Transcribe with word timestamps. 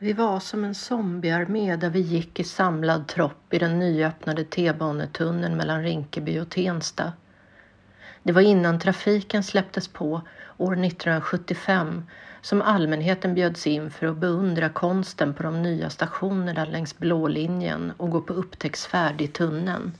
Vi 0.00 0.12
var 0.12 0.40
som 0.40 0.64
en 0.64 0.74
zombiearmé 0.74 1.76
där 1.76 1.90
vi 1.90 2.00
gick 2.00 2.40
i 2.40 2.44
samlad 2.44 3.08
tropp 3.08 3.54
i 3.54 3.58
den 3.58 3.78
nyöppnade 3.78 4.44
T-banetunneln 4.44 5.56
mellan 5.56 5.82
Rinkeby 5.82 6.40
och 6.40 6.50
Tensta. 6.50 7.12
Det 8.22 8.32
var 8.32 8.42
innan 8.42 8.80
trafiken 8.80 9.42
släpptes 9.42 9.88
på 9.88 10.22
år 10.56 10.72
1975 10.72 12.04
som 12.40 12.62
allmänheten 12.62 13.34
bjöds 13.34 13.66
in 13.66 13.90
för 13.90 14.06
att 14.06 14.16
beundra 14.16 14.68
konsten 14.68 15.34
på 15.34 15.42
de 15.42 15.62
nya 15.62 15.90
stationerna 15.90 16.64
längs 16.64 16.98
blå 16.98 17.28
linjen 17.28 17.92
och 17.96 18.10
gå 18.10 18.20
på 18.20 18.32
upptäcktsfärd 18.32 19.20
i 19.20 19.28
tunneln. 19.28 19.92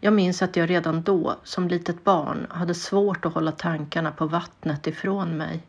Jag 0.00 0.12
minns 0.12 0.42
att 0.42 0.56
jag 0.56 0.70
redan 0.70 1.02
då, 1.02 1.36
som 1.44 1.68
litet 1.68 2.04
barn, 2.04 2.46
hade 2.50 2.74
svårt 2.74 3.24
att 3.24 3.34
hålla 3.34 3.52
tankarna 3.52 4.10
på 4.12 4.26
vattnet 4.26 4.86
ifrån 4.86 5.36
mig. 5.36 5.62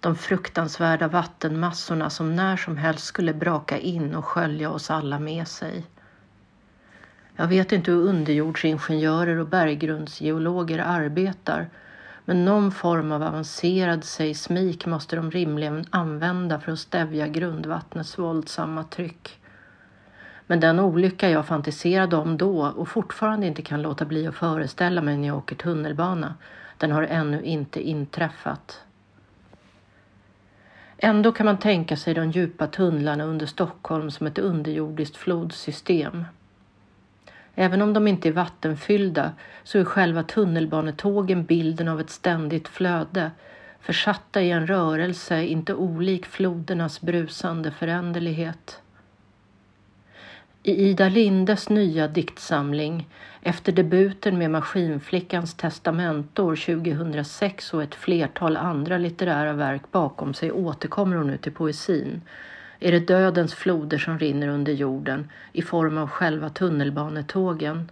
De 0.00 0.16
fruktansvärda 0.16 1.08
vattenmassorna 1.08 2.10
som 2.10 2.36
när 2.36 2.56
som 2.56 2.76
helst 2.76 3.04
skulle 3.04 3.34
braka 3.34 3.78
in 3.78 4.14
och 4.14 4.24
skölja 4.24 4.70
oss 4.70 4.90
alla 4.90 5.18
med 5.18 5.48
sig. 5.48 5.86
Jag 7.36 7.46
vet 7.46 7.72
inte 7.72 7.90
hur 7.90 8.02
underjordsingenjörer 8.02 9.36
och 9.36 9.48
berggrundsgeologer 9.48 10.78
arbetar 10.78 11.68
men 12.24 12.44
någon 12.44 12.72
form 12.72 13.12
av 13.12 13.22
avancerad 13.22 14.04
seismik 14.04 14.86
måste 14.86 15.16
de 15.16 15.30
rimligen 15.30 15.84
använda 15.90 16.60
för 16.60 16.72
att 16.72 16.78
stävja 16.78 17.28
grundvattnets 17.28 18.18
våldsamma 18.18 18.84
tryck. 18.84 19.40
Men 20.46 20.60
den 20.60 20.80
olycka 20.80 21.30
jag 21.30 21.46
fantiserade 21.46 22.16
om 22.16 22.36
då 22.36 22.66
och 22.66 22.88
fortfarande 22.88 23.46
inte 23.46 23.62
kan 23.62 23.82
låta 23.82 24.04
bli 24.04 24.26
att 24.26 24.34
föreställa 24.34 25.02
mig 25.02 25.16
när 25.16 25.28
jag 25.28 25.36
åker 25.36 25.56
tunnelbana, 25.56 26.34
den 26.78 26.92
har 26.92 27.02
ännu 27.02 27.42
inte 27.42 27.88
inträffat. 27.88 28.82
Ändå 30.98 31.32
kan 31.32 31.46
man 31.46 31.58
tänka 31.58 31.96
sig 31.96 32.14
de 32.14 32.30
djupa 32.30 32.66
tunnlarna 32.66 33.24
under 33.24 33.46
Stockholm 33.46 34.10
som 34.10 34.26
ett 34.26 34.38
underjordiskt 34.38 35.16
flodsystem. 35.16 36.24
Även 37.54 37.82
om 37.82 37.92
de 37.92 38.08
inte 38.08 38.28
är 38.28 38.32
vattenfyllda 38.32 39.32
så 39.64 39.78
är 39.78 39.84
själva 39.84 40.22
tunnelbanetågen 40.22 41.44
bilden 41.44 41.88
av 41.88 42.00
ett 42.00 42.10
ständigt 42.10 42.68
flöde, 42.68 43.30
försatta 43.80 44.42
i 44.42 44.50
en 44.50 44.66
rörelse 44.66 45.44
inte 45.44 45.74
olik 45.74 46.26
flodernas 46.26 47.00
brusande 47.00 47.70
föränderlighet. 47.70 48.80
I 50.62 50.90
Ida 50.90 51.08
Lindes 51.08 51.68
nya 51.68 52.08
diktsamling 52.08 53.08
efter 53.42 53.72
debuten 53.72 54.38
med 54.38 54.50
Maskinflickans 54.50 55.54
testamente 55.54 56.42
år 56.42 56.56
2006 56.56 57.74
och 57.74 57.82
ett 57.82 57.94
flertal 57.94 58.56
andra 58.56 58.98
litterära 58.98 59.52
verk 59.52 59.82
bakom 59.90 60.34
sig 60.34 60.52
återkommer 60.52 61.16
hon 61.16 61.26
nu 61.26 61.36
till 61.36 61.52
poesin 61.52 62.20
är 62.80 62.92
det 62.92 63.00
dödens 63.00 63.54
floder 63.54 63.98
som 63.98 64.18
rinner 64.18 64.48
under 64.48 64.72
jorden 64.72 65.30
i 65.52 65.62
form 65.62 65.98
av 65.98 66.08
själva 66.08 66.50
tunnelbanetågen. 66.50 67.90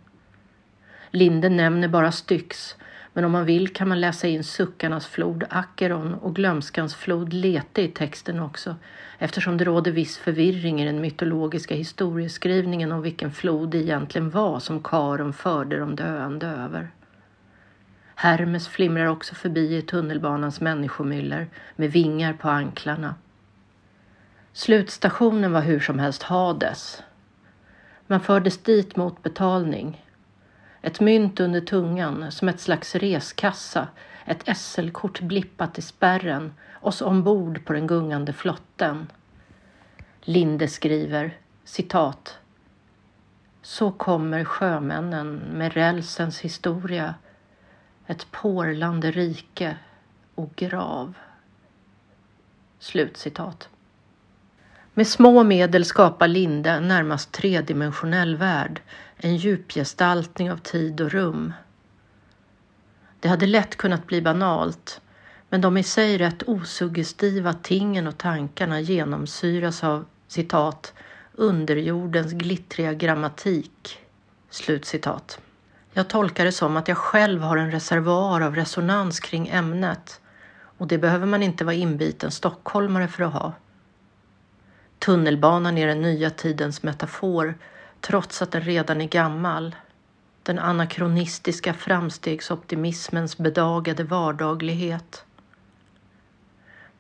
Linde 1.11 1.49
nämner 1.49 1.89
bara 1.89 2.13
Styx, 2.13 2.77
men 3.17 3.25
om 3.25 3.33
man 3.33 3.45
vill 3.45 3.69
kan 3.69 3.89
man 3.89 4.01
läsa 4.01 4.29
in 4.29 4.45
suckarnas 4.45 5.07
flod 5.07 5.45
Acheron 5.51 6.15
och 6.15 6.35
glömskans 6.35 6.95
flod 6.95 7.33
Lete 7.33 7.83
i 7.83 7.89
texten 7.89 8.41
också, 8.41 8.77
eftersom 9.19 9.57
det 9.57 9.65
råder 9.65 9.93
viss 9.93 10.19
förvirring 10.19 10.83
i 10.83 10.87
den 10.87 11.01
mytologiska 11.01 11.75
historieskrivningen 11.75 12.93
om 12.93 13.03
vilken 13.03 13.33
flod 13.33 13.71
det 13.71 13.79
egentligen 13.79 14.31
var 14.31 14.61
som 14.61 14.83
Karon 14.83 15.33
förde 15.33 15.79
de 15.79 15.97
döende 15.97 16.47
över. 16.47 16.91
Hermes 18.15 18.69
flimrar 18.69 19.07
också 19.07 19.35
förbi 19.35 19.77
i 19.77 19.83
tunnelbanans 19.83 20.61
människomyller 20.61 21.47
med 21.77 21.93
vingar 21.93 22.33
på 22.33 22.49
anklarna. 22.49 23.15
Slutstationen 24.53 25.53
var 25.53 25.61
hur 25.61 25.81
som 25.81 25.99
helst 25.99 26.23
Hades. 26.23 27.03
Man 28.07 28.21
fördes 28.21 28.59
dit 28.59 28.97
mot 28.97 29.23
betalning. 29.23 30.06
Ett 30.87 31.01
mynt 31.01 31.41
under 31.41 31.61
tungan 31.61 32.33
som 32.33 32.49
ett 32.49 32.61
slags 32.61 32.95
reskassa, 32.95 33.89
ett 34.25 34.57
SL-kort 34.57 35.21
blippat 35.21 35.79
i 35.79 35.83
spärren, 35.83 36.55
oss 36.81 37.03
ombord 37.03 37.65
på 37.65 37.73
den 37.73 37.87
gungande 37.87 38.33
flotten. 38.33 39.13
Linde 40.21 40.69
skriver 40.69 41.37
citat 41.65 42.39
Så 43.63 43.91
kommer 43.91 44.45
sjömännen 44.45 45.35
med 45.37 45.73
rälsens 45.73 46.41
historia, 46.41 47.15
ett 48.07 48.31
porlande 48.31 49.11
rike 49.11 49.77
och 50.35 50.57
grav. 50.57 51.15
Slutcitat. 52.79 53.69
Med 54.99 55.07
små 55.07 55.43
medel 55.43 55.85
skapar 55.85 56.29
Linde 56.29 56.71
en 56.71 56.89
närmast 56.89 57.33
tredimensionell 57.33 58.37
värld, 58.37 58.81
en 59.17 59.37
djupgestaltning 59.37 60.53
av 60.53 60.57
tid 60.57 61.01
och 61.01 61.11
rum. 61.11 61.53
Det 63.21 63.29
hade 63.29 63.47
lätt 63.47 63.77
kunnat 63.77 64.07
bli 64.07 64.23
banalt, 64.23 65.01
men 65.49 65.61
de 65.61 65.77
i 65.77 65.83
sig 65.83 66.19
rätt 66.19 66.43
osuggestiva 66.43 67.53
tingen 67.53 68.07
och 68.07 68.19
tankarna 68.19 68.81
genomsyras 68.81 69.85
av 69.85 70.05
citat 70.29 70.93
underjordens 71.33 72.33
glittriga 72.33 72.93
grammatik. 72.93 73.99
Slut 74.51 74.85
citat. 74.85 75.41
Jag 75.93 76.09
tolkar 76.09 76.45
det 76.45 76.53
som 76.53 76.77
att 76.77 76.89
jag 76.89 76.99
själv 76.99 77.43
har 77.43 77.57
en 77.57 77.71
reservoar 77.71 78.41
av 78.41 78.55
resonans 78.55 79.21
kring 79.21 79.49
ämnet 79.49 80.21
och 80.79 80.87
det 80.87 80.99
behöver 80.99 81.27
man 81.27 81.43
inte 81.43 81.65
vara 81.65 81.75
inbiten 81.75 82.31
stockholmare 82.31 83.09
för 83.09 83.25
att 83.25 83.33
ha. 83.33 83.53
Tunnelbanan 85.07 85.79
är 85.79 85.87
den 85.87 86.03
nya 86.03 86.31
tidens 86.31 86.83
metafor 86.83 87.55
trots 88.01 88.43
att 88.43 88.53
den 88.53 88.63
redan 88.63 89.01
är 89.01 89.09
gammal. 89.09 89.77
Den 90.43 90.59
anakronistiska 90.59 91.75
framstegsoptimismens 91.75 93.39
bedagade 93.39 94.05
vardaglighet. 94.05 95.25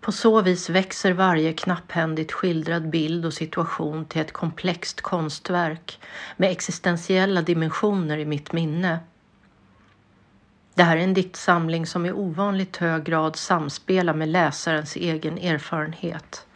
På 0.00 0.12
så 0.12 0.42
vis 0.42 0.70
växer 0.70 1.12
varje 1.12 1.52
knapphändigt 1.52 2.32
skildrad 2.32 2.90
bild 2.90 3.26
och 3.26 3.34
situation 3.34 4.04
till 4.04 4.20
ett 4.20 4.32
komplext 4.32 5.00
konstverk 5.00 6.00
med 6.36 6.50
existentiella 6.50 7.42
dimensioner 7.42 8.18
i 8.18 8.24
mitt 8.24 8.52
minne. 8.52 8.98
Det 10.74 10.82
här 10.82 10.96
är 10.96 11.00
en 11.00 11.14
diktsamling 11.14 11.86
som 11.86 12.06
i 12.06 12.12
ovanligt 12.12 12.76
hög 12.76 13.04
grad 13.04 13.36
samspelar 13.36 14.14
med 14.14 14.28
läsarens 14.28 14.96
egen 14.96 15.38
erfarenhet. 15.38 16.46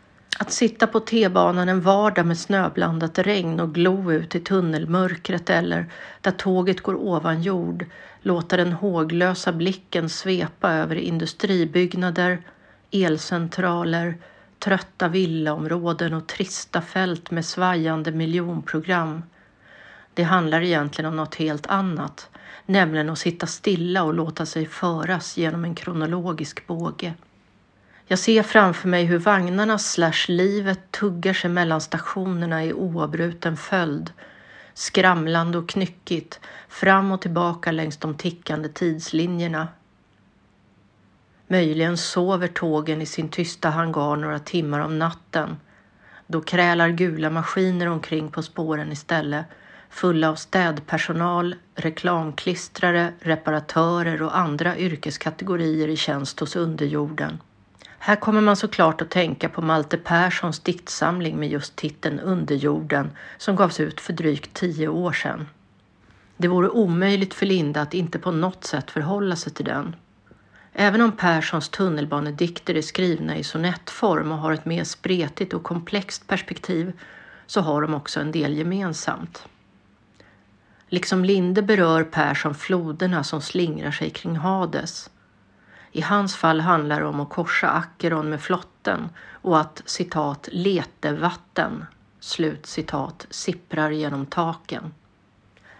Att 0.43 0.53
sitta 0.53 0.87
på 0.87 1.01
T-banan 1.01 1.69
en 1.69 1.81
vardag 1.81 2.27
med 2.27 2.39
snöblandat 2.39 3.19
regn 3.19 3.61
och 3.61 3.75
glo 3.75 4.12
ut 4.12 4.34
i 4.34 4.41
tunnelmörkret 4.41 5.51
eller 5.51 5.87
där 6.21 6.31
tåget 6.31 6.81
går 6.81 6.95
ovan 6.95 7.43
jord, 7.43 7.87
låta 8.21 8.56
den 8.56 8.73
håglösa 8.73 9.53
blicken 9.53 10.09
svepa 10.09 10.73
över 10.73 10.97
industribyggnader, 10.97 12.43
elcentraler, 12.91 14.19
trötta 14.59 15.09
villaområden 15.09 16.15
och 16.15 16.27
trista 16.27 16.83
fält 16.83 17.31
med 17.31 17.45
svajande 17.45 18.12
miljonprogram. 18.12 19.23
Det 20.15 20.23
handlar 20.23 20.62
egentligen 20.62 21.09
om 21.09 21.17
något 21.17 21.34
helt 21.34 21.67
annat, 21.67 22.29
nämligen 22.67 23.11
att 23.11 23.19
sitta 23.19 23.47
stilla 23.47 24.03
och 24.03 24.15
låta 24.15 24.47
sig 24.47 24.67
föras 24.67 25.37
genom 25.37 25.65
en 25.65 25.75
kronologisk 25.75 26.67
båge. 26.67 27.15
Jag 28.10 28.19
ser 28.19 28.43
framför 28.43 28.88
mig 28.88 29.04
hur 29.04 29.19
vagnarna 29.19 29.78
slash 29.78 30.28
livet 30.28 30.81
tuggar 30.91 31.32
sig 31.32 31.50
mellan 31.50 31.81
stationerna 31.81 32.65
i 32.65 32.72
oavbruten 32.72 33.56
följd, 33.56 34.12
skramlande 34.75 35.59
och 35.59 35.69
knyckigt, 35.69 36.41
fram 36.69 37.12
och 37.12 37.20
tillbaka 37.20 37.72
längs 37.72 37.97
de 37.97 38.15
tickande 38.15 38.69
tidslinjerna. 38.69 39.69
Möjligen 41.46 41.96
sover 41.96 42.49
tågen 42.49 43.02
i 43.02 43.06
sin 43.06 43.29
tysta 43.29 43.70
hangar 43.70 44.17
några 44.17 44.38
timmar 44.38 44.81
om 44.81 44.99
natten. 44.99 45.56
Då 46.26 46.40
krälar 46.40 46.88
gula 46.88 47.31
maskiner 47.31 47.87
omkring 47.87 48.31
på 48.31 48.43
spåren 48.43 48.93
istället, 48.93 49.46
fulla 49.90 50.31
av 50.31 50.35
städpersonal, 50.35 51.55
reklamklistrare, 51.75 53.12
reparatörer 53.20 54.23
och 54.23 54.38
andra 54.38 54.79
yrkeskategorier 54.79 55.88
i 55.88 55.96
tjänst 55.96 56.40
hos 56.40 56.56
underjorden. 56.56 57.38
Här 58.02 58.17
kommer 58.17 58.41
man 58.41 58.56
såklart 58.56 59.02
att 59.02 59.11
tänka 59.11 59.49
på 59.49 59.62
Malte 59.62 59.97
Perssons 59.97 60.61
diktsamling 60.61 61.38
med 61.38 61.49
just 61.49 61.76
titeln 61.76 62.20
Underjorden 62.20 63.11
som 63.38 63.56
gavs 63.56 63.81
ut 63.81 64.00
för 64.00 64.12
drygt 64.12 64.55
tio 64.55 64.88
år 64.88 65.12
sedan. 65.12 65.49
Det 66.37 66.49
vore 66.49 66.69
omöjligt 66.69 67.35
för 67.35 67.47
Linda 67.47 67.81
att 67.81 67.94
inte 67.94 68.19
på 68.19 68.31
något 68.31 68.64
sätt 68.64 68.91
förhålla 68.91 69.37
sig 69.37 69.52
till 69.52 69.64
den. 69.64 69.97
Även 70.73 71.00
om 71.00 71.12
Perssons 71.12 71.69
tunnelbanedikter 71.69 72.75
är 72.75 72.82
skrivna 72.82 73.37
i 73.37 73.44
sonettform 73.44 74.32
och 74.32 74.38
har 74.38 74.52
ett 74.52 74.64
mer 74.64 74.85
spretigt 74.85 75.55
och 75.55 75.62
komplext 75.62 76.26
perspektiv 76.26 76.93
så 77.47 77.61
har 77.61 77.82
de 77.82 77.94
också 77.94 78.20
en 78.20 78.32
del 78.32 78.58
gemensamt. 78.58 79.44
Liksom 80.88 81.25
Linde 81.25 81.62
berör 81.62 82.05
Persson 82.05 82.55
floderna 82.55 83.25
som 83.25 83.41
slingrar 83.43 83.91
sig 83.91 84.11
kring 84.11 84.37
Hades 84.37 85.11
i 85.92 86.00
hans 86.00 86.37
fall 86.37 86.60
handlar 86.60 87.00
det 87.00 87.06
om 87.06 87.20
att 87.20 87.31
korsa 87.31 87.70
Acheron 87.70 88.31
med 88.31 88.40
flotten 88.40 89.08
och 89.32 89.60
att 89.60 89.82
citat 89.84 90.48
letevatten 90.52 91.84
slut 92.20 92.66
citat 92.66 93.26
sipprar 93.31 93.90
genom 93.90 94.26
taken. 94.26 94.94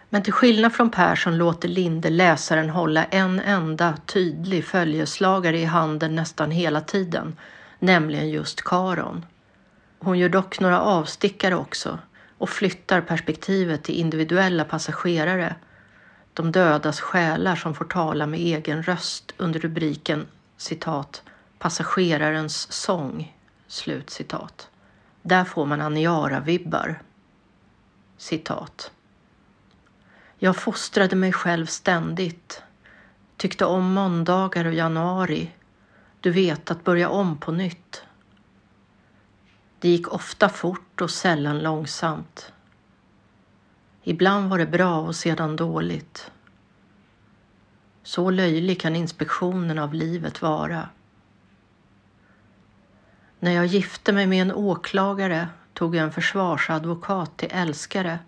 Men 0.09 0.23
till 0.23 0.33
skillnad 0.33 0.73
från 0.73 0.91
Persson 0.91 1.39
låter 1.39 1.69
Linde 1.69 2.11
läsaren 2.11 2.71
hålla 2.71 3.05
en 3.05 3.41
enda 3.41 3.95
tydlig 4.07 4.65
följeslagare 4.65 5.59
i 5.59 5.65
handen 5.65 6.15
nästan 6.15 6.51
hela 6.51 6.81
tiden, 6.81 7.37
nämligen 7.79 8.31
just 8.31 8.63
Karon. 8.65 9.27
Hon 9.99 10.19
gör 10.19 10.29
dock 10.29 10.61
några 10.61 10.81
avstickare 10.81 11.57
också 11.57 11.99
och 12.39 12.51
flyttar 12.51 13.01
perspektivet 13.01 13.83
till 13.85 13.95
individuella 13.95 14.65
passagerare, 14.65 15.55
de 16.35 16.53
dödas 16.53 17.01
själar 17.01 17.57
som 17.57 17.75
får 17.75 17.85
tala 17.85 18.27
med 18.27 18.41
egen 18.41 18.83
röst 18.83 19.33
under 19.37 19.61
rubriken 19.61 20.27
citat 20.57 21.23
passagerarens 21.61 22.73
sång. 22.73 23.37
Slut 23.67 24.11
citat. 24.11 24.69
Där 25.23 25.45
får 25.45 25.67
man 25.67 25.81
Aniara-vibbar. 25.81 27.03
Citat. 28.17 28.91
Jag 30.39 30.57
fostrade 30.57 31.17
mig 31.17 31.33
själv 31.33 31.67
ständigt. 31.67 32.63
Tyckte 33.37 33.65
om 33.65 33.93
måndagar 33.93 34.65
och 34.65 34.75
januari. 34.75 35.51
Du 36.21 36.31
vet, 36.31 36.71
att 36.71 36.85
börja 36.85 37.09
om 37.09 37.39
på 37.39 37.53
nytt. 37.53 38.05
Det 39.79 39.89
gick 39.89 40.13
ofta 40.13 40.49
fort 40.49 41.01
och 41.01 41.11
sällan 41.11 41.59
långsamt. 41.59 42.53
Ibland 44.03 44.51
var 44.51 44.59
det 44.59 44.67
bra 44.67 45.01
och 45.01 45.17
sedan 45.17 45.57
dåligt. 45.57 46.31
Så 48.03 48.31
löjlig 48.31 48.81
kan 48.81 48.97
inspektionen 48.97 49.79
av 49.79 49.95
livet 49.95 50.43
vara. 50.43 50.89
När 53.39 53.53
jag 53.53 53.67
gifte 53.67 54.13
mig 54.13 54.27
med 54.27 54.43
en 54.43 54.53
åklagare 54.53 55.49
tog 55.73 55.97
jag 55.97 56.05
en 56.05 56.13
försvarsadvokat 56.13 57.37
till 57.37 57.49
älskare 57.53 58.19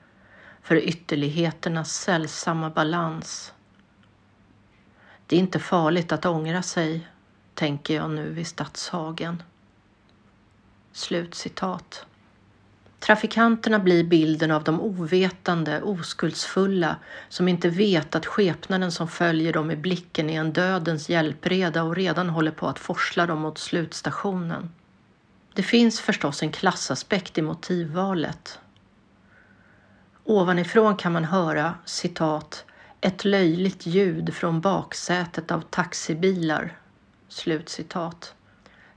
för 0.62 0.76
ytterligheternas 0.76 1.92
sällsamma 1.92 2.70
balans. 2.70 3.52
Det 5.26 5.36
är 5.36 5.40
inte 5.40 5.58
farligt 5.58 6.12
att 6.12 6.26
ångra 6.26 6.62
sig, 6.62 7.08
tänker 7.54 7.94
jag 7.94 8.10
nu 8.10 8.30
vid 8.30 8.46
Stadshagen. 8.46 9.42
Slutcitat. 10.92 12.06
Trafikanterna 13.02 13.78
blir 13.78 14.04
bilden 14.04 14.50
av 14.50 14.64
de 14.64 14.80
ovetande, 14.80 15.82
oskuldsfulla 15.82 16.96
som 17.28 17.48
inte 17.48 17.68
vet 17.68 18.14
att 18.14 18.26
skepnaden 18.26 18.92
som 18.92 19.08
följer 19.08 19.52
dem 19.52 19.70
i 19.70 19.76
blicken 19.76 20.30
är 20.30 20.40
en 20.40 20.52
dödens 20.52 21.08
hjälpreda 21.08 21.82
och 21.82 21.96
redan 21.96 22.28
håller 22.28 22.50
på 22.50 22.66
att 22.68 22.78
forsla 22.78 23.26
dem 23.26 23.38
mot 23.38 23.58
slutstationen. 23.58 24.70
Det 25.54 25.62
finns 25.62 26.00
förstås 26.00 26.42
en 26.42 26.52
klassaspekt 26.52 27.38
i 27.38 27.42
motivvalet. 27.42 28.58
Ovanifrån 30.24 30.96
kan 30.96 31.12
man 31.12 31.24
höra 31.24 31.74
citat 31.84 32.64
ett 33.00 33.24
löjligt 33.24 33.86
ljud 33.86 34.34
från 34.34 34.60
baksätet 34.60 35.50
av 35.50 35.60
taxibilar. 35.60 36.76
Slutcitat. 37.28 38.34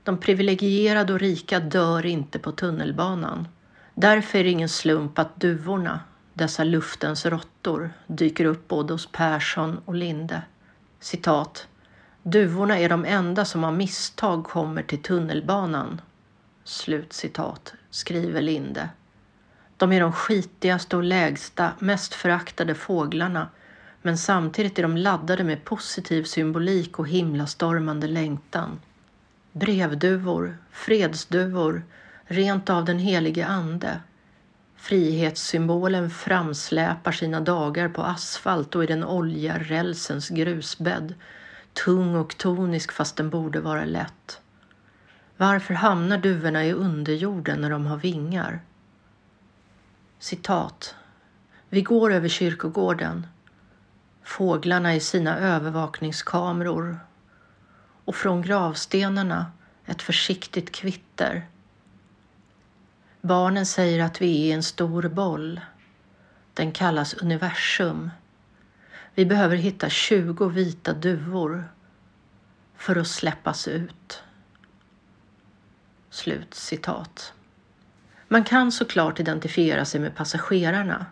De 0.02 0.18
privilegierade 0.18 1.12
och 1.12 1.20
rika 1.20 1.60
dör 1.60 2.06
inte 2.06 2.38
på 2.38 2.52
tunnelbanan. 2.52 3.48
Därför 3.98 4.38
är 4.38 4.44
det 4.44 4.50
ingen 4.50 4.68
slump 4.68 5.18
att 5.18 5.40
duvorna, 5.40 6.00
dessa 6.34 6.64
luftens 6.64 7.26
råttor, 7.26 7.90
dyker 8.06 8.44
upp 8.44 8.68
både 8.68 8.94
hos 8.94 9.12
Persson 9.12 9.80
och 9.84 9.94
Linde. 9.94 10.42
Citat. 11.00 11.68
Duvorna 12.22 12.78
är 12.78 12.88
de 12.88 13.04
enda 13.04 13.44
som 13.44 13.64
av 13.64 13.74
misstag 13.74 14.44
kommer 14.44 14.82
till 14.82 15.02
tunnelbanan. 15.02 16.00
Slut 16.64 17.12
citat, 17.12 17.74
skriver 17.90 18.42
Linde. 18.42 18.88
De 19.76 19.92
är 19.92 20.00
de 20.00 20.12
skitigaste 20.12 20.96
och 20.96 21.04
lägsta, 21.04 21.72
mest 21.78 22.14
föraktade 22.14 22.74
fåglarna 22.74 23.48
men 24.02 24.18
samtidigt 24.18 24.78
är 24.78 24.82
de 24.82 24.96
laddade 24.96 25.44
med 25.44 25.64
positiv 25.64 26.24
symbolik 26.24 26.98
och 26.98 27.08
himlastormande 27.08 28.06
längtan. 28.06 28.80
Brevduvor, 29.52 30.58
fredsduvor, 30.70 31.82
rent 32.26 32.70
av 32.70 32.84
den 32.84 32.98
helige 32.98 33.46
ande. 33.46 34.00
Frihetssymbolen 34.76 36.10
framsläpar 36.10 37.12
sina 37.12 37.40
dagar 37.40 37.88
på 37.88 38.02
asfalt 38.02 38.74
och 38.74 38.84
i 38.84 38.86
den 38.86 39.04
olja 39.04 39.58
rälsens 39.58 40.28
grusbädd, 40.28 41.14
tung 41.84 42.16
och 42.16 42.38
tonisk 42.38 42.92
fast 42.92 43.16
den 43.16 43.30
borde 43.30 43.60
vara 43.60 43.84
lätt. 43.84 44.40
Varför 45.36 45.74
hamnar 45.74 46.18
duvorna 46.18 46.64
i 46.64 46.72
underjorden 46.72 47.60
när 47.60 47.70
de 47.70 47.86
har 47.86 47.96
vingar? 47.96 48.60
Citat. 50.18 50.94
Vi 51.68 51.82
går 51.82 52.12
över 52.12 52.28
kyrkogården. 52.28 53.26
Fåglarna 54.22 54.94
i 54.94 55.00
sina 55.00 55.38
övervakningskameror 55.38 56.98
och 58.04 58.14
från 58.14 58.42
gravstenarna 58.42 59.52
ett 59.86 60.02
försiktigt 60.02 60.72
kvitter. 60.72 61.46
Barnen 63.26 63.66
säger 63.66 64.04
att 64.04 64.22
vi 64.22 64.50
är 64.50 64.54
en 64.54 64.62
stor 64.62 65.08
boll. 65.08 65.60
Den 66.54 66.72
kallas 66.72 67.14
universum. 67.14 68.10
Vi 69.14 69.26
behöver 69.26 69.56
hitta 69.56 69.88
20 69.88 70.48
vita 70.48 70.92
duvor 70.92 71.68
för 72.76 72.96
att 72.96 73.06
släppas 73.06 73.68
ut. 73.68 74.22
Slut 76.10 76.54
citat. 76.54 77.32
Man 78.28 78.44
kan 78.44 78.72
såklart 78.72 79.20
identifiera 79.20 79.84
sig 79.84 80.00
med 80.00 80.16
passagerarna 80.16 81.06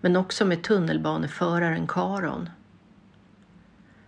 men 0.00 0.16
också 0.16 0.44
med 0.44 0.62
tunnelbaneföraren 0.62 1.86
Karon. 1.86 2.48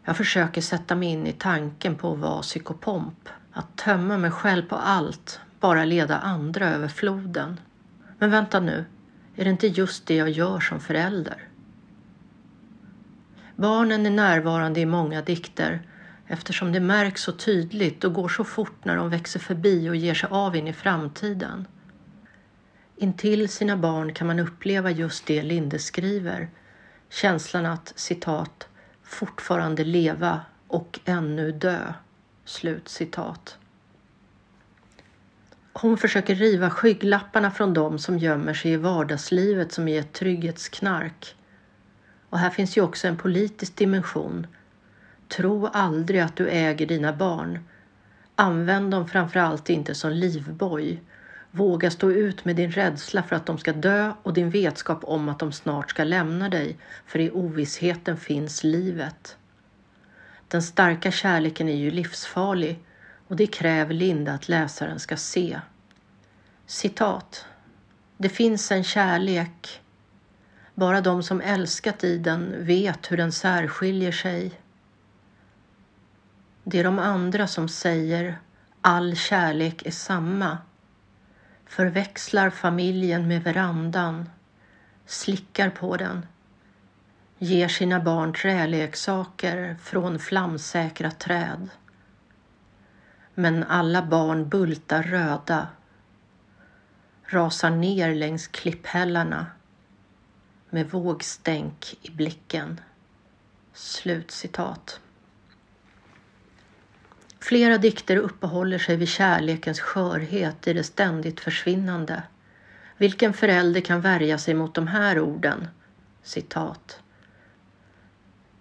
Jag 0.05 0.17
försöker 0.17 0.61
sätta 0.61 0.95
mig 0.95 1.09
in 1.09 1.27
i 1.27 1.33
tanken 1.33 1.97
på 1.97 2.13
att 2.13 2.19
vara 2.19 2.43
psykopomp, 2.43 3.29
att 3.53 3.77
tömma 3.77 4.19
mig 4.19 4.31
själv 4.31 4.69
på 4.69 4.77
allt, 4.77 5.41
bara 5.65 5.85
leda 5.85 6.19
andra 6.19 6.69
över 6.69 6.89
floden. 6.89 7.61
Men 8.19 8.31
vänta 8.31 8.61
nu, 8.61 8.85
är 9.37 9.45
det 9.45 9.51
inte 9.51 9.67
just 9.67 10.07
det 10.07 10.15
jag 10.15 10.31
gör 10.31 10.61
som 10.61 10.81
förälder? 10.81 11.49
Barnen 13.57 14.07
är 14.07 14.11
närvarande 14.11 14.81
i 14.81 14.87
många 14.87 15.23
dikter 15.23 15.83
eftersom 16.27 16.73
det 16.73 16.81
märks 16.81 17.23
så 17.23 17.33
tydligt 17.33 18.05
och 18.05 18.13
går 18.13 18.29
så 18.29 18.45
fort 18.45 18.85
när 18.85 18.97
de 18.97 19.11
växer 19.11 19.41
förbi 19.41 19.91
och 19.91 19.97
ger 19.97 20.15
sig 20.15 20.29
av 20.33 20.57
in 20.57 20.69
i 20.69 20.73
framtiden. 20.73 21.67
Intill 22.97 23.49
sina 23.49 23.77
barn 23.77 24.15
kan 24.15 24.27
man 24.27 24.39
uppleva 24.39 24.91
just 24.91 25.27
det 25.27 25.43
Linde 25.43 25.79
skriver. 25.79 26.49
Känslan 27.11 27.67
att 27.67 27.93
citat 27.97 28.69
fortfarande 29.03 29.85
leva 29.85 30.41
och 30.69 31.01
ännu 31.05 31.53
dö. 31.53 31.93
Slut 32.45 32.89
citat. 32.89 33.59
Hon 35.77 35.97
försöker 35.97 36.35
riva 36.35 36.71
skygglapparna 36.71 37.51
från 37.51 37.75
dem 37.75 37.99
som 37.99 38.19
gömmer 38.19 38.55
sig 38.55 38.73
i 38.73 38.77
vardagslivet 38.77 39.73
som 39.73 39.89
är 39.89 40.01
ett 40.01 40.13
trygghetsknark. 40.13 41.37
Och 42.31 42.39
här 42.39 42.51
finns 42.51 42.77
ju 42.77 42.83
också 42.83 43.09
en 43.09 43.17
politisk 43.17 43.77
dimension. 43.77 44.47
Tro 45.29 45.67
aldrig 45.67 46.21
att 46.21 46.37
du 46.37 46.49
äger 46.49 46.87
dina 46.87 47.13
barn. 47.13 47.59
Använd 48.37 48.91
dem 48.91 49.09
framför 49.09 49.41
allt 49.41 49.71
inte 49.71 49.95
som 49.95 50.11
livboj 50.11 51.03
Våga 51.51 51.91
stå 51.91 52.11
ut 52.11 52.45
med 52.45 52.57
din 52.57 52.71
rädsla 52.71 53.23
för 53.23 53.37
att 53.37 53.47
de 53.47 53.59
ska 53.59 53.73
dö 53.73 54.13
och 54.23 54.33
din 54.35 54.51
vetskap 54.51 55.05
om 55.05 55.29
att 55.29 55.39
de 55.39 55.53
snart 55.53 55.91
ska 55.91 56.05
lämna 56.05 56.49
dig, 56.49 56.77
för 57.07 57.19
i 57.19 57.31
ovissheten 57.31 58.17
finns 58.17 58.65
livet. 58.65 59.37
Den 60.49 60.63
starka 60.63 61.11
kärleken 61.11 61.69
är 61.69 61.77
ju 61.77 61.91
livsfarlig 61.91 62.79
och 63.29 63.37
det 63.37 63.47
kräver 63.47 63.95
Linda 63.95 64.33
att 64.33 64.49
läsaren 64.49 65.01
ska 65.01 65.17
se. 65.17 65.61
Citat. 66.67 67.47
Det 68.17 68.29
finns 68.29 68.73
en 68.73 68.85
kärlek. 68.85 69.81
Bara 70.75 71.01
de 71.01 71.23
som 71.23 71.41
älskat 71.41 72.05
i 72.05 72.19
den 72.19 72.67
vet 72.67 73.13
hur 73.13 73.17
den 73.17 73.33
särskiljer 73.33 74.13
sig. 74.13 74.61
Det 76.65 76.79
är 76.79 76.85
de 76.85 76.99
andra 76.99 77.47
som 77.47 77.69
säger 77.69 78.39
all 78.81 79.17
kärlek 79.17 79.87
är 79.87 79.91
samma 79.91 80.59
förväxlar 81.67 82.51
familjen 82.51 83.29
med 83.29 83.43
verandan, 83.43 84.31
slickar 85.07 85.71
på 85.71 85.97
den, 85.97 86.27
ger 87.39 87.69
sina 87.69 88.01
barn 88.01 88.33
träleksaker 88.33 89.77
från 89.83 90.19
flamsäkra 90.19 91.11
träd. 91.11 91.69
Men 93.35 93.65
alla 93.65 94.03
barn 94.03 94.49
bultar 94.49 95.03
röda, 95.03 95.69
rasar 97.27 97.71
ner 97.71 98.15
längs 98.15 98.47
klipphällarna 98.47 99.47
med 100.71 100.91
vågstänk 100.91 101.99
i 102.03 102.11
blicken. 102.11 102.81
Slutcitat. 103.73 105.01
Flera 107.41 107.79
dikter 107.79 108.17
uppehåller 108.17 108.79
sig 108.79 108.97
vid 108.97 109.09
kärlekens 109.09 109.81
skörhet 109.81 110.69
i 110.69 110.73
det 110.73 110.85
ständigt 110.85 111.41
försvinnande. 111.41 112.23
Vilken 112.97 113.33
förälder 113.33 113.81
kan 113.81 114.01
värja 114.01 114.39
sig 114.39 114.55
mot 114.55 114.75
de 114.75 114.87
här 114.87 115.21
orden? 115.21 115.69
Citat. 116.23 117.01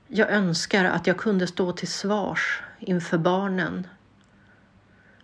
Jag 0.08 0.30
önskar 0.30 0.86
att 0.86 1.08
jag 1.08 1.18
kunde 1.18 1.48
stå 1.48 1.72
till 1.72 1.88
svars 1.88 2.62
inför 2.80 3.18
barnen. 3.18 3.88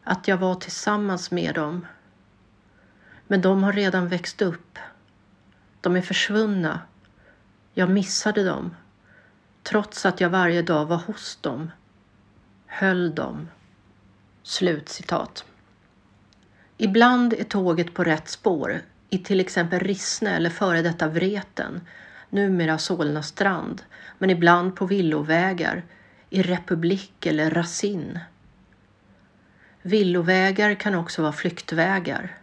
Att 0.10 0.28
jag 0.28 0.38
var 0.38 0.56
tillsammans 0.56 1.32
med 1.32 1.56
dem. 1.56 1.88
Men 3.28 3.42
de 3.42 3.64
har 3.64 3.74
redan 3.74 4.08
växt 4.08 4.42
upp. 4.42 4.80
De 5.82 5.96
är 5.96 6.02
försvunna. 6.02 6.82
Jag 7.74 7.90
missade 7.90 8.44
dem. 8.44 8.76
Trots 9.64 10.06
att 10.06 10.22
jag 10.22 10.30
varje 10.30 10.62
dag 10.62 10.86
var 10.86 10.98
hos 10.98 11.36
dem. 11.42 11.72
Höll 12.66 13.16
dem. 13.16 13.50
Slutcitat. 14.44 15.46
Ibland 16.78 17.34
är 17.34 17.44
tåget 17.44 17.94
på 17.94 18.04
rätt 18.04 18.30
spår 18.30 18.82
i 19.10 19.18
till 19.18 19.40
exempel 19.40 19.80
Rissne 19.80 20.36
eller 20.36 20.50
före 20.50 20.82
detta 20.82 21.08
Vreten, 21.08 21.82
numera 22.30 22.78
Solna 22.78 23.24
strand, 23.24 23.82
men 24.18 24.30
ibland 24.30 24.76
på 24.76 24.86
villovägar 24.86 25.84
i 26.30 26.42
Republik 26.42 27.26
eller 27.26 27.50
Racine. 27.50 28.20
Villovägar 29.90 30.76
kan 30.76 30.96
också 30.96 31.22
vara 31.22 31.32
flyktvägar. 31.32 32.38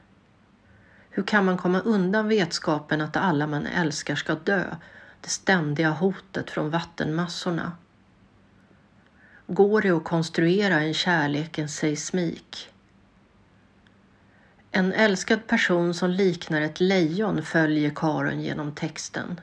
Hur 1.11 1.23
kan 1.23 1.45
man 1.45 1.59
komma 1.59 1.81
undan 1.81 2.29
vetskapen 2.29 3.01
att 3.01 3.17
alla 3.17 3.47
man 3.47 3.67
älskar 3.67 4.15
ska 4.15 4.35
dö, 4.35 4.77
det 5.21 5.29
ständiga 5.29 5.91
hotet 5.91 6.51
från 6.51 6.71
vattenmassorna? 6.71 7.73
Går 9.47 9.83
det 9.83 9.91
att 9.91 10.05
konstruera 10.05 10.81
en 10.81 10.95
kärlekens 10.95 11.77
seismik? 11.77 12.71
En 14.71 14.93
älskad 14.93 15.47
person 15.47 15.95
som 15.95 16.11
liknar 16.11 16.61
ett 16.61 16.81
lejon 16.81 17.43
följer 17.43 17.93
Karon 17.95 18.41
genom 18.41 18.75
texten. 18.75 19.41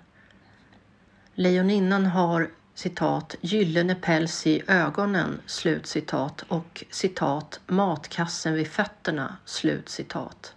Lejoninnan 1.35 2.05
har 2.05 2.49
citat 2.75 3.35
gyllene 3.41 3.95
päls 3.95 4.47
i 4.47 4.63
ögonen 4.67 5.41
slut 5.45 5.87
citat 5.87 6.45
och 6.47 6.83
citat 6.89 7.59
matkassen 7.67 8.53
vid 8.53 8.67
fötterna 8.67 9.37
slut 9.45 9.89
citat. 9.89 10.55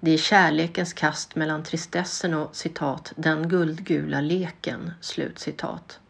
Det 0.00 0.10
är 0.10 0.18
kärlekens 0.18 0.92
kast 0.92 1.34
mellan 1.34 1.62
tristessen 1.62 2.34
och 2.34 2.56
citat 2.56 3.12
den 3.16 3.48
guldgula 3.48 4.20
leken 4.20 4.92
slut 5.00 5.38
citat. 5.38 6.00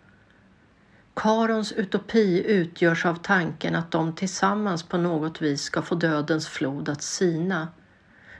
Karons 1.14 1.72
utopi 1.72 2.42
utgörs 2.46 3.06
av 3.06 3.14
tanken 3.14 3.74
att 3.74 3.90
de 3.90 4.14
tillsammans 4.14 4.82
på 4.82 4.98
något 4.98 5.42
vis 5.42 5.62
ska 5.62 5.82
få 5.82 5.94
dödens 5.94 6.48
flod 6.48 6.88
att 6.88 7.02
sina. 7.02 7.68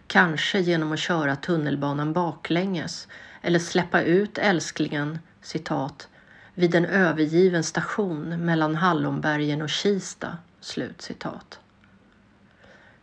Kanske 0.07 0.61
genom 0.61 0.93
att 0.93 0.99
köra 0.99 1.37
tunnelbanan 1.37 2.13
baklänges 2.13 3.09
eller 3.43 3.59
släppa 3.59 4.03
ut 4.03 4.39
älsklingen, 4.39 5.19
citat, 5.43 6.09
vid 6.55 6.75
en 6.75 6.85
övergiven 6.85 7.65
station 7.65 8.45
mellan 8.45 8.75
Hallonbergen 8.75 9.63
och 9.63 9.71
Kista, 9.71 10.39
slutcitat. 10.61 11.61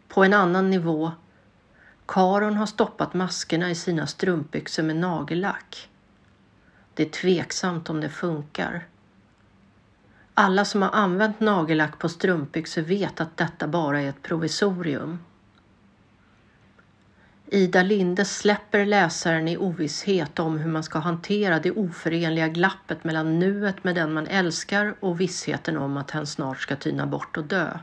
På 0.08 0.24
en 0.24 0.34
annan 0.34 0.70
nivå, 0.70 1.12
Karon 2.06 2.56
har 2.56 2.66
stoppat 2.66 3.13
maskerna 3.13 3.70
i 3.70 3.75
sina 3.75 4.08
strumpbyxor 4.08 4.84
med 4.84 4.96
nagellack. 4.96 5.89
Det 6.94 7.04
är 7.04 7.10
tveksamt 7.10 7.89
om 7.89 8.01
det 8.01 8.10
funkar. 8.10 8.88
Alla 10.34 10.66
som 10.66 10.82
har 10.82 10.89
använt 10.89 11.39
nagellack 11.39 12.00
på 12.00 12.10
strumpbyxor 12.10 12.82
vet 12.82 13.22
att 13.22 13.38
detta 13.38 13.68
bara 13.68 14.01
är 14.01 14.10
ett 14.10 14.22
provisorium. 14.22 15.20
Ida 17.51 17.84
Linde 17.84 18.25
släpper 18.25 18.86
läsaren 18.86 19.48
i 19.48 19.58
ovisshet 19.58 20.39
om 20.39 20.58
hur 20.58 20.72
man 20.72 20.84
ska 20.84 21.00
hantera 21.00 21.60
det 21.60 21.72
oförenliga 21.72 22.48
glappet 22.48 23.04
mellan 23.04 23.39
nuet 23.39 23.84
med 23.84 23.96
den 23.96 24.13
man 24.13 24.27
älskar 24.27 24.96
och 25.00 25.22
vissheten 25.22 25.77
om 25.77 25.98
att 25.98 26.12
hen 26.12 26.27
snart 26.27 26.60
ska 26.62 26.75
tyna 26.75 27.06
bort 27.06 27.38
och 27.38 27.44
dö. 27.44 27.77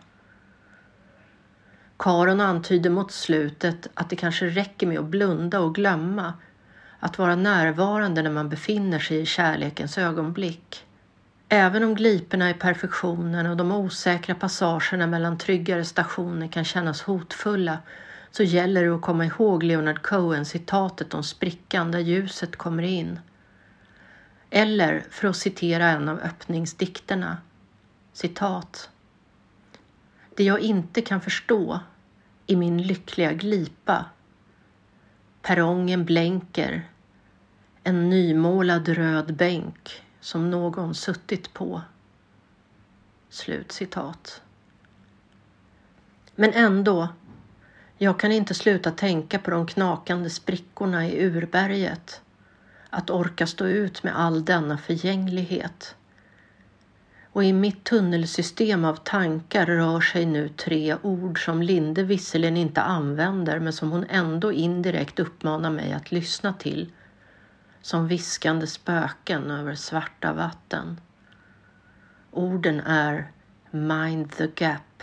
Karon 1.99 2.41
antyder 2.41 2.91
mot 2.91 3.13
slutet 3.13 3.89
att 3.95 4.11
det 4.11 4.17
kanske 4.17 4.47
räcker 4.47 4.87
med 4.87 4.99
att 4.99 5.05
blunda 5.05 5.61
och 5.61 5.75
glömma, 5.75 6.33
att 6.99 7.19
vara 7.19 7.37
närvarande 7.37 8.23
när 8.23 8.31
man 8.31 8.49
befinner 8.49 8.99
sig 8.99 9.21
i 9.21 9.27
kärlekens 9.27 9.99
ögonblick. 9.99 10.87
Även 11.49 11.85
om 11.85 11.95
gliporna 11.95 12.51
i 12.51 12.55
perfektionen 12.55 13.47
och 13.47 13.57
de 13.57 13.73
osäkra 13.73 14.35
passagerna 14.35 15.07
mellan 15.07 15.39
tryggare 15.39 15.85
stationer 15.85 16.49
kan 16.49 16.65
kännas 16.65 17.03
hotfulla 17.03 17.79
så 18.37 18.43
gäller 18.43 18.85
det 18.85 18.95
att 18.95 19.03
komma 19.03 19.27
ihåg 19.27 19.63
Leonard 19.63 20.03
Cohen-citatet 20.03 21.15
om 21.15 21.23
sprickan 21.23 21.91
där 21.91 21.99
ljuset 21.99 22.57
kommer 22.57 22.83
in. 22.83 23.21
Eller, 24.51 25.07
för 25.11 25.29
att 25.29 25.37
citera 25.37 25.91
en 25.91 26.09
av 26.09 26.19
öppningsdikterna, 26.19 27.39
citat. 28.13 28.91
Det 30.37 30.45
jag 30.45 30.61
inte 30.61 31.01
kan 31.01 31.21
förstå 31.21 31.81
i 32.47 32.57
min 32.57 32.83
lyckliga 32.83 33.33
glipa. 33.33 34.05
Perrongen 35.43 36.05
blänker. 36.05 36.89
En 37.85 38.11
nymålad 38.11 38.89
röd 38.89 39.37
bänk 39.37 40.03
som 40.21 40.51
någon 40.51 40.95
suttit 40.95 41.55
på. 41.55 41.83
Slut 43.29 43.73
citat. 43.73 44.43
Men 46.35 46.53
ändå, 46.53 47.09
jag 47.99 48.21
kan 48.21 48.33
inte 48.33 48.55
sluta 48.55 48.91
tänka 48.91 49.39
på 49.39 49.51
de 49.51 49.67
knakande 49.67 50.31
sprickorna 50.31 51.09
i 51.09 51.27
urberget. 51.27 52.21
Att 52.91 53.11
orka 53.11 53.47
stå 53.47 53.67
ut 53.67 54.03
med 54.03 54.19
all 54.19 54.45
denna 54.45 54.79
förgänglighet. 54.79 55.95
Och 57.33 57.45
i 57.45 57.53
mitt 57.53 57.85
tunnelsystem 57.85 58.85
av 58.85 58.97
tankar 58.97 59.67
rör 59.67 60.01
sig 60.01 60.27
nu 60.27 60.49
tre 60.49 60.97
ord 61.03 61.45
som 61.45 61.63
Linde 61.63 62.03
visserligen 62.03 62.57
inte 62.57 62.83
använder 62.83 63.59
men 63.59 63.73
som 63.73 63.91
hon 63.91 64.05
ändå 64.09 64.53
indirekt 64.53 65.19
uppmanar 65.19 65.71
mig 65.71 65.93
att 65.93 66.13
lyssna 66.13 66.53
till 66.53 66.93
som 67.83 68.09
viskande 68.09 68.67
spöken 68.67 69.51
över 69.51 69.75
svarta 69.75 70.33
vatten. 70.33 71.01
Orden 72.31 72.81
är 72.81 73.31
Mind 73.71 74.33
the 74.33 74.49
Gap. 74.57 75.03